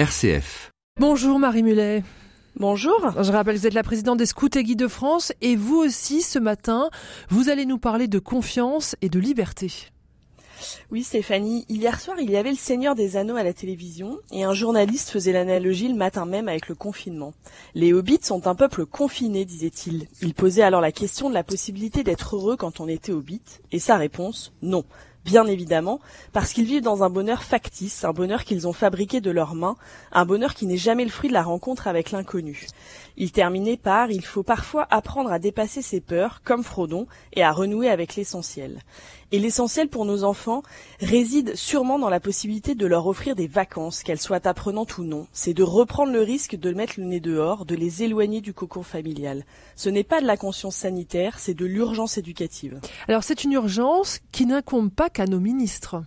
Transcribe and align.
RCF. 0.00 0.70
Bonjour 0.98 1.38
Marie 1.38 1.62
Mulet. 1.62 2.02
Bonjour. 2.56 3.12
Je 3.22 3.30
rappelle 3.32 3.56
que 3.56 3.60
vous 3.60 3.66
êtes 3.66 3.74
la 3.74 3.82
présidente 3.82 4.16
des 4.16 4.24
Scouts 4.24 4.56
et 4.56 4.64
Guides 4.64 4.78
de 4.78 4.88
France 4.88 5.34
et 5.42 5.56
vous 5.56 5.76
aussi 5.76 6.22
ce 6.22 6.38
matin, 6.38 6.88
vous 7.28 7.50
allez 7.50 7.66
nous 7.66 7.76
parler 7.76 8.08
de 8.08 8.18
confiance 8.18 8.96
et 9.02 9.10
de 9.10 9.20
liberté. 9.20 9.70
Oui 10.90 11.02
Stéphanie, 11.02 11.66
hier 11.68 12.00
soir 12.00 12.16
il 12.18 12.30
y 12.30 12.38
avait 12.38 12.50
le 12.50 12.56
Seigneur 12.56 12.94
des 12.94 13.18
Anneaux 13.18 13.36
à 13.36 13.42
la 13.42 13.52
télévision 13.52 14.18
et 14.32 14.44
un 14.44 14.54
journaliste 14.54 15.10
faisait 15.10 15.32
l'analogie 15.32 15.88
le 15.88 15.96
matin 15.96 16.24
même 16.24 16.48
avec 16.48 16.68
le 16.68 16.74
confinement. 16.74 17.34
Les 17.74 17.92
hobbits 17.92 18.20
sont 18.22 18.46
un 18.46 18.54
peuple 18.54 18.86
confiné, 18.86 19.44
disait-il. 19.44 20.08
Il 20.22 20.32
posait 20.32 20.62
alors 20.62 20.80
la 20.80 20.92
question 20.92 21.28
de 21.28 21.34
la 21.34 21.44
possibilité 21.44 22.04
d'être 22.04 22.36
heureux 22.36 22.56
quand 22.56 22.80
on 22.80 22.88
était 22.88 23.12
hobbit 23.12 23.42
et 23.70 23.78
sa 23.78 23.98
réponse, 23.98 24.54
non 24.62 24.84
bien 25.30 25.46
évidemment, 25.46 26.00
parce 26.32 26.52
qu'ils 26.52 26.64
vivent 26.64 26.82
dans 26.82 27.04
un 27.04 27.08
bonheur 27.08 27.44
factice, 27.44 28.02
un 28.02 28.12
bonheur 28.12 28.42
qu'ils 28.42 28.66
ont 28.66 28.72
fabriqué 28.72 29.20
de 29.20 29.30
leurs 29.30 29.54
mains, 29.54 29.76
un 30.10 30.24
bonheur 30.24 30.54
qui 30.54 30.66
n'est 30.66 30.76
jamais 30.76 31.04
le 31.04 31.10
fruit 31.10 31.28
de 31.28 31.34
la 31.34 31.44
rencontre 31.44 31.86
avec 31.86 32.10
l'inconnu. 32.10 32.66
Il 33.16 33.30
terminait 33.30 33.76
par 33.76 34.10
Il 34.10 34.24
faut 34.24 34.42
parfois 34.42 34.88
apprendre 34.90 35.30
à 35.30 35.38
dépasser 35.38 35.82
ses 35.82 36.00
peurs, 36.00 36.42
comme 36.42 36.64
Frodon, 36.64 37.06
et 37.32 37.44
à 37.44 37.52
renouer 37.52 37.88
avec 37.88 38.16
l'essentiel. 38.16 38.80
Et 39.32 39.38
l'essentiel 39.38 39.88
pour 39.88 40.04
nos 40.04 40.24
enfants 40.24 40.62
réside 41.00 41.54
sûrement 41.54 42.00
dans 42.00 42.08
la 42.08 42.18
possibilité 42.18 42.74
de 42.74 42.86
leur 42.86 43.06
offrir 43.06 43.36
des 43.36 43.46
vacances, 43.46 44.02
qu'elles 44.02 44.20
soient 44.20 44.46
apprenantes 44.48 44.98
ou 44.98 45.04
non. 45.04 45.28
C'est 45.32 45.54
de 45.54 45.62
reprendre 45.62 46.12
le 46.12 46.22
risque 46.22 46.56
de 46.56 46.72
mettre 46.72 46.94
le 46.98 47.04
nez 47.04 47.20
dehors, 47.20 47.64
de 47.64 47.76
les 47.76 48.02
éloigner 48.02 48.40
du 48.40 48.52
cocon 48.52 48.82
familial. 48.82 49.44
Ce 49.76 49.88
n'est 49.88 50.02
pas 50.02 50.20
de 50.20 50.26
la 50.26 50.36
conscience 50.36 50.74
sanitaire, 50.74 51.38
c'est 51.38 51.54
de 51.54 51.64
l'urgence 51.64 52.18
éducative. 52.18 52.80
Alors 53.06 53.22
c'est 53.22 53.44
une 53.44 53.52
urgence 53.52 54.18
qui 54.32 54.46
n'incombe 54.46 54.90
pas 54.90 55.10
qu'à 55.10 55.26
nos 55.26 55.40
ministres. 55.40 56.02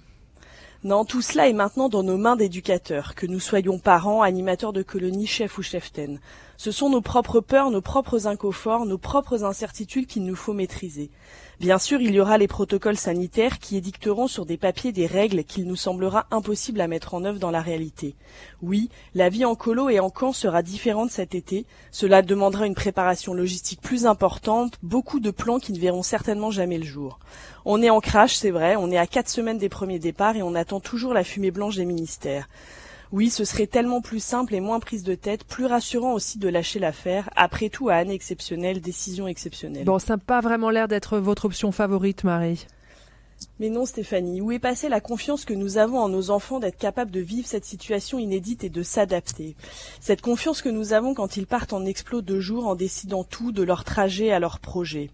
Non, 0.85 1.05
tout 1.05 1.21
cela 1.21 1.47
est 1.47 1.53
maintenant 1.53 1.87
dans 1.87 2.03
nos 2.03 2.17
mains 2.17 2.35
d'éducateurs, 2.35 3.15
que 3.15 3.25
nous 3.25 3.39
soyons 3.39 3.79
parents, 3.79 4.21
animateurs 4.21 4.73
de 4.73 4.83
colonies, 4.83 5.27
chefs 5.27 5.57
ou 5.57 5.63
cheftaines. 5.63 6.19
Ce 6.57 6.71
sont 6.71 6.89
nos 6.89 6.99
propres 6.99 7.39
peurs, 7.39 7.71
nos 7.71 7.81
propres 7.81 8.27
inconforts, 8.27 8.85
nos 8.85 8.97
propres 8.97 9.45
incertitudes 9.45 10.07
qu'il 10.07 10.25
nous 10.25 10.35
faut 10.35 10.51
maîtriser. 10.51 11.09
Bien 11.59 11.77
sûr, 11.77 12.01
il 12.01 12.13
y 12.13 12.19
aura 12.19 12.37
les 12.37 12.47
protocoles 12.47 12.97
sanitaires 12.97 13.59
qui 13.59 13.77
édicteront 13.77 14.27
sur 14.27 14.45
des 14.45 14.57
papiers 14.57 14.91
des 14.91 15.05
règles 15.05 15.45
qu'il 15.45 15.65
nous 15.65 15.75
semblera 15.75 16.25
impossible 16.31 16.81
à 16.81 16.87
mettre 16.87 17.13
en 17.13 17.23
œuvre 17.23 17.39
dans 17.39 17.51
la 17.51 17.61
réalité. 17.61 18.15
Oui, 18.61 18.89
la 19.15 19.29
vie 19.29 19.45
en 19.45 19.55
colo 19.55 19.89
et 19.89 19.99
en 19.99 20.09
camp 20.09 20.33
sera 20.33 20.61
différente 20.63 21.11
cet 21.11 21.35
été. 21.35 21.65
Cela 21.91 22.21
demandera 22.21 22.65
une 22.65 22.75
préparation 22.75 23.33
logistique 23.33 23.81
plus 23.81 24.05
importante, 24.05 24.77
beaucoup 24.83 25.19
de 25.19 25.31
plans 25.31 25.59
qui 25.59 25.71
ne 25.71 25.79
verront 25.79 26.03
certainement 26.03 26.51
jamais 26.51 26.77
le 26.77 26.85
jour. 26.85 27.19
On 27.65 27.81
est 27.81 27.89
en 27.89 28.01
crash, 28.01 28.35
c'est 28.35 28.51
vrai, 28.51 28.75
on 28.75 28.91
est 28.91 28.97
à 28.97 29.07
quatre 29.07 29.29
semaines 29.29 29.57
des 29.57 29.69
premiers 29.69 29.99
départs 29.99 30.35
et 30.35 30.43
on 30.43 30.55
attend 30.55 30.72
toujours 30.79 31.13
la 31.13 31.23
fumée 31.23 31.51
blanche 31.51 31.75
des 31.75 31.85
ministères. 31.85 32.47
Oui, 33.11 33.29
ce 33.29 33.45
serait 33.45 33.67
tellement 33.67 34.01
plus 34.01 34.23
simple 34.23 34.55
et 34.55 34.59
moins 34.59 34.79
prise 34.79 35.03
de 35.03 35.13
tête, 35.13 35.43
plus 35.43 35.67
rassurant 35.67 36.13
aussi 36.13 36.39
de 36.39 36.49
lâcher 36.49 36.79
l'affaire. 36.79 37.29
Après 37.35 37.69
tout, 37.69 37.89
à 37.89 37.95
année 37.95 38.15
exceptionnelle, 38.15 38.81
décision 38.81 39.27
exceptionnelle. 39.27 39.85
Bon, 39.85 39.99
ça 39.99 40.13
n'a 40.13 40.17
pas 40.17 40.41
vraiment 40.41 40.71
l'air 40.71 40.87
d'être 40.87 41.19
votre 41.19 41.45
option 41.45 41.71
favorite, 41.71 42.23
Marie. 42.23 42.65
Mais 43.59 43.69
non, 43.69 43.85
Stéphanie, 43.85 44.41
où 44.41 44.51
est 44.51 44.57
passée 44.57 44.89
la 44.89 44.99
confiance 44.99 45.45
que 45.45 45.53
nous 45.53 45.77
avons 45.77 45.99
en 45.99 46.09
nos 46.09 46.31
enfants 46.31 46.59
d'être 46.59 46.77
capables 46.77 47.11
de 47.11 47.19
vivre 47.19 47.47
cette 47.47 47.65
situation 47.65 48.17
inédite 48.17 48.63
et 48.63 48.69
de 48.69 48.81
s'adapter? 48.81 49.55
Cette 49.99 50.21
confiance 50.21 50.61
que 50.61 50.69
nous 50.69 50.93
avons 50.93 51.13
quand 51.13 51.37
ils 51.37 51.45
partent 51.47 51.73
en 51.73 51.85
explos 51.85 52.21
de 52.21 52.39
jour 52.39 52.67
en 52.67 52.75
décidant 52.75 53.23
tout 53.23 53.51
de 53.51 53.61
leur 53.61 53.83
trajet 53.83 54.31
à 54.31 54.39
leur 54.39 54.59
projet. 54.59 55.11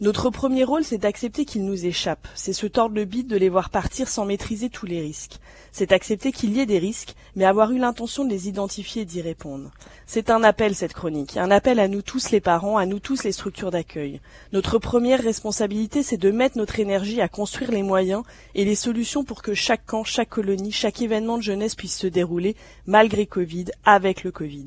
Notre 0.00 0.30
premier 0.30 0.64
rôle, 0.64 0.82
c'est 0.82 0.96
d'accepter 0.96 1.44
qu'ils 1.44 1.66
nous 1.66 1.84
échappent. 1.84 2.26
C'est 2.34 2.54
se 2.54 2.66
tordre 2.66 2.94
le 2.94 3.04
bide 3.04 3.26
de 3.26 3.36
les 3.36 3.50
voir 3.50 3.68
partir 3.68 4.08
sans 4.08 4.24
maîtriser 4.24 4.70
tous 4.70 4.86
les 4.86 5.00
risques. 5.00 5.38
C'est 5.72 5.92
accepter 5.92 6.32
qu'il 6.32 6.52
y 6.56 6.60
ait 6.60 6.66
des 6.66 6.78
risques, 6.78 7.14
mais 7.36 7.44
avoir 7.44 7.70
eu 7.70 7.78
l'intention 7.78 8.24
de 8.24 8.30
les 8.30 8.48
identifier 8.48 9.02
et 9.02 9.04
d'y 9.04 9.20
répondre. 9.20 9.70
C'est 10.06 10.30
un 10.30 10.42
appel, 10.42 10.74
cette 10.74 10.94
chronique. 10.94 11.36
Un 11.36 11.50
appel 11.50 11.78
à 11.78 11.86
nous 11.86 12.00
tous 12.00 12.30
les 12.30 12.40
parents, 12.40 12.78
à 12.78 12.86
nous 12.86 12.98
tous 12.98 13.24
les 13.24 13.32
structures 13.32 13.70
d'accueil. 13.70 14.22
Notre 14.54 14.78
première 14.78 15.22
responsabilité, 15.22 16.02
c'est 16.02 16.16
de 16.16 16.30
mettre 16.30 16.56
notre 16.56 16.80
énergie 16.80 17.20
à 17.20 17.28
construire 17.28 17.70
les 17.70 17.82
moyens 17.82 18.22
et 18.54 18.64
les 18.64 18.74
solutions 18.76 19.22
pour 19.22 19.42
que 19.42 19.52
chaque 19.52 19.84
camp, 19.84 20.04
chaque 20.04 20.30
colonie, 20.30 20.72
chaque 20.72 21.02
événement 21.02 21.36
de 21.36 21.42
jeunesse 21.42 21.74
puisse 21.74 21.98
se 21.98 22.06
dérouler, 22.06 22.56
malgré 22.86 23.26
Covid, 23.26 23.66
avec 23.84 24.24
le 24.24 24.30
Covid. 24.30 24.66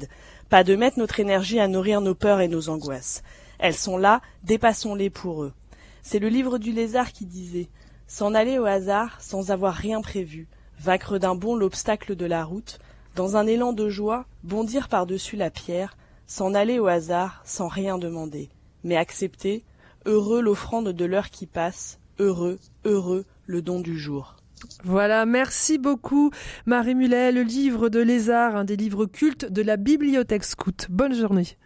Pas 0.50 0.64
de 0.64 0.76
mettre 0.76 1.00
notre 1.00 1.20
énergie 1.20 1.60
à 1.60 1.68
nourrir 1.68 2.02
nos 2.02 2.14
peurs 2.14 2.40
et 2.40 2.48
nos 2.48 2.70
angoisses. 2.70 3.24
Elles 3.64 3.78
sont 3.78 3.98
là, 3.98 4.20
dépassons-les 4.44 5.10
pour 5.10 5.42
eux. 5.42 5.54
C'est 6.02 6.20
le 6.20 6.28
livre 6.28 6.58
du 6.58 6.74
lézard 6.74 7.14
qui 7.14 7.26
disait 7.26 7.70
S'en 8.08 8.34
aller 8.34 8.60
au 8.60 8.66
hasard 8.66 9.22
sans 9.22 9.52
avoir 9.52 9.74
rien 9.74 10.02
prévu, 10.02 10.50
vaincre 10.82 11.18
d'un 11.18 11.34
bond 11.34 11.56
l'obstacle 11.56 12.18
de 12.18 12.26
la 12.26 12.44
route, 12.44 12.80
dans 13.16 13.38
un 13.38 13.48
élan 13.48 13.72
de 13.72 13.88
joie, 13.88 14.26
bondir 14.44 14.90
par-dessus 14.90 15.38
la 15.38 15.50
pierre, 15.50 15.96
s'en 16.28 16.54
aller 16.54 16.78
au 16.78 16.88
hasard 16.88 17.42
sans 17.46 17.70
rien 17.70 17.98
demander, 17.98 18.50
mais 18.84 18.98
accepter, 18.98 19.64
heureux 20.06 20.42
l'offrande 20.42 20.90
de 20.90 21.06
l'heure 21.06 21.30
qui 21.30 21.48
passe, 21.48 22.00
heureux, 22.20 22.60
heureux 22.84 23.24
le 23.46 23.62
don 23.62 23.80
du 23.80 23.98
jour. 23.98 24.36
Voilà, 24.84 25.26
merci 25.26 25.78
beaucoup 25.78 26.32
Marie 26.66 26.96
Mulet, 26.96 27.32
le 27.32 27.44
livre 27.44 27.88
de 27.88 28.02
Lézard, 28.02 28.58
un 28.58 28.66
des 28.66 28.76
livres 28.76 29.06
cultes 29.06 29.50
de 29.50 29.62
la 29.62 29.78
bibliothèque 29.78 30.44
scout. 30.44 30.88
Bonne 30.90 31.16
journée. 31.16 31.58